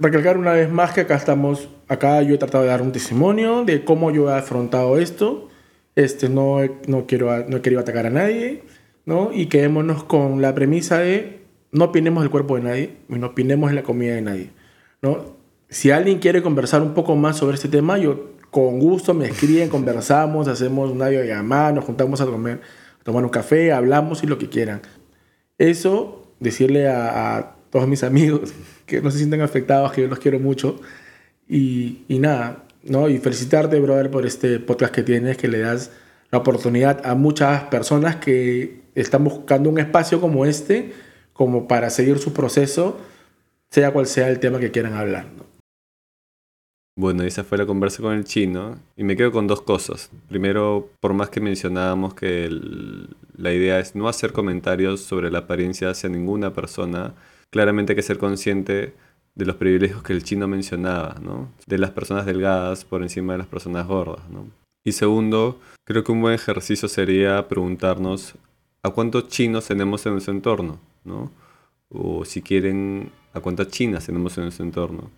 [0.00, 3.64] recalcar una vez más que acá estamos, acá yo he tratado de dar un testimonio
[3.64, 5.48] de cómo yo he afrontado esto.
[5.94, 6.58] Este, no,
[6.88, 8.64] no, quiero, no he querido atacar a nadie,
[9.04, 9.30] ¿no?
[9.32, 13.72] Y quedémonos con la premisa de no opinemos del cuerpo de nadie y no opinemos
[13.72, 14.50] la comida de nadie,
[15.02, 15.36] ¿no?
[15.68, 19.68] Si alguien quiere conversar un poco más sobre este tema, yo con gusto me escriben,
[19.68, 22.60] conversamos, hacemos una videollamada, nos juntamos a comer,
[23.00, 24.82] a tomar un café, hablamos y lo que quieran.
[25.58, 28.54] Eso, decirle a, a todos mis amigos
[28.86, 30.80] que no se sientan afectados, que yo los quiero mucho.
[31.48, 33.08] Y, y nada, ¿no?
[33.08, 35.90] Y felicitarte, brother, por este podcast que tienes, que le das
[36.30, 40.92] la oportunidad a muchas personas que están buscando un espacio como este,
[41.34, 42.98] como para seguir su proceso,
[43.70, 45.26] sea cual sea el tema que quieran hablar.
[45.36, 45.44] ¿no?
[46.98, 50.10] Bueno, esa fue la conversa con el chino y me quedo con dos cosas.
[50.30, 55.40] Primero, por más que mencionábamos que el- la idea es no hacer comentarios sobre la
[55.40, 57.14] apariencia hacia ninguna persona,
[57.56, 58.92] claramente hay que ser consciente
[59.34, 61.50] de los privilegios que el chino mencionaba, ¿no?
[61.66, 64.20] De las personas delgadas por encima de las personas gordas.
[64.84, 68.34] Y segundo, creo que un buen ejercicio sería preguntarnos
[68.82, 71.30] a cuántos chinos tenemos en nuestro entorno, ¿no?
[71.88, 75.10] O si quieren, a cuántas chinas tenemos en nuestro entorno.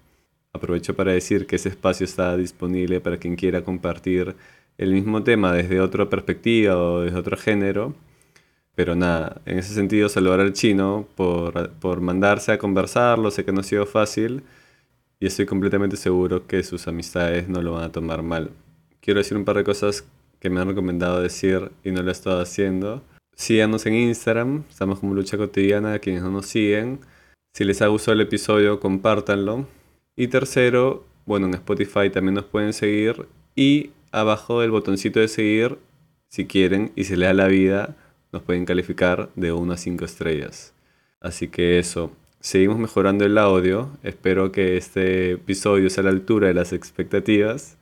[0.53, 4.37] Aprovecho para decir que ese espacio está disponible para quien quiera compartir
[4.79, 7.96] el mismo tema desde otra perspectiva o desde otro género.
[8.79, 13.51] Pero nada, en ese sentido saludar al chino por, por mandarse a conversarlo, sé que
[13.51, 14.45] no ha sido fácil
[15.19, 18.53] y estoy completamente seguro que sus amistades no lo van a tomar mal.
[19.01, 20.05] Quiero decir un par de cosas
[20.38, 23.03] que me han recomendado decir y no lo he estado haciendo.
[23.35, 27.01] Síganos en Instagram, estamos como Lucha Cotidiana, a quienes no nos siguen.
[27.55, 29.67] Si les ha gustado el episodio, compártanlo.
[30.14, 33.27] Y tercero, bueno, en Spotify también nos pueden seguir.
[33.57, 35.79] Y abajo del botoncito de seguir,
[36.29, 37.97] si quieren y se les da la vida,
[38.33, 40.75] nos pueden calificar de 1 a 5 estrellas.
[41.21, 43.91] Así que eso, seguimos mejorando el audio.
[44.03, 47.79] Espero que este episodio sea a la altura de las expectativas.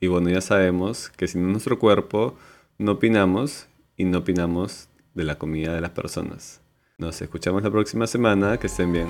[0.00, 2.36] Y bueno, ya sabemos que sin nuestro cuerpo
[2.78, 6.62] no opinamos y no opinamos de la comida de las personas.
[6.96, 8.58] Nos escuchamos la próxima semana.
[8.58, 9.08] Que estén bien.